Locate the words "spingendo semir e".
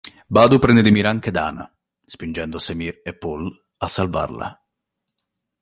2.03-3.15